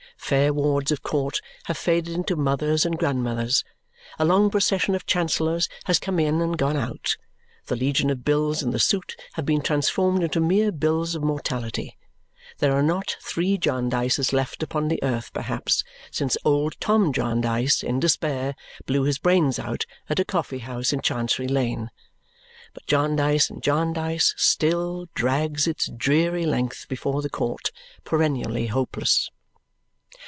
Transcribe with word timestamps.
Fair 0.17 0.53
wards 0.53 0.93
of 0.93 1.03
court 1.03 1.41
have 1.65 1.77
faded 1.77 2.13
into 2.15 2.37
mothers 2.37 2.85
and 2.85 2.97
grandmothers; 2.97 3.65
a 4.17 4.23
long 4.23 4.49
procession 4.49 4.95
of 4.95 5.05
Chancellors 5.05 5.67
has 5.85 5.99
come 5.99 6.21
in 6.21 6.39
and 6.39 6.57
gone 6.57 6.77
out; 6.77 7.17
the 7.65 7.75
legion 7.75 8.09
of 8.09 8.23
bills 8.23 8.63
in 8.63 8.69
the 8.69 8.79
suit 8.79 9.17
have 9.33 9.45
been 9.45 9.61
transformed 9.61 10.23
into 10.23 10.39
mere 10.39 10.71
bills 10.71 11.15
of 11.15 11.23
mortality; 11.23 11.97
there 12.59 12.71
are 12.71 12.83
not 12.83 13.17
three 13.21 13.57
Jarndyces 13.57 14.31
left 14.31 14.63
upon 14.63 14.87
the 14.87 15.03
earth 15.03 15.33
perhaps 15.33 15.83
since 16.11 16.37
old 16.45 16.79
Tom 16.79 17.11
Jarndyce 17.11 17.83
in 17.83 17.99
despair 17.99 18.55
blew 18.85 19.03
his 19.03 19.17
brains 19.19 19.59
out 19.59 19.85
at 20.09 20.19
a 20.19 20.23
coffee 20.23 20.59
house 20.59 20.93
in 20.93 21.01
Chancery 21.01 21.47
Lane; 21.49 21.91
but 22.73 22.85
Jarndyce 22.85 23.49
and 23.49 23.61
Jarndyce 23.61 24.33
still 24.37 25.07
drags 25.13 25.67
its 25.67 25.89
dreary 25.89 26.45
length 26.45 26.87
before 26.87 27.21
the 27.21 27.29
court, 27.29 27.71
perennially 28.05 28.67
hopeless. 28.67 29.29